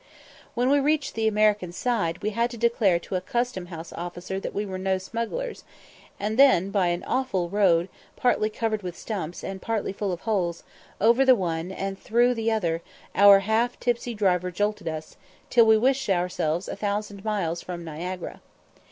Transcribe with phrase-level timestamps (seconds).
[0.55, 4.39] When we reached the American side we had to declare to a custom house officer
[4.39, 5.63] that we were no smugglers;
[6.19, 10.63] and then by an awful road, partly covered with stumps, and partly full of holes,
[10.99, 12.81] over the one, and through the other,
[13.13, 15.17] our half tipsy driver jolted us,
[15.51, 18.41] till we wished ourselves a thousand miles from Niagara Falls.